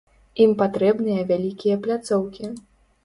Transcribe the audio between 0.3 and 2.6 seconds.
Ім патрэбныя вялікія пляцоўкі.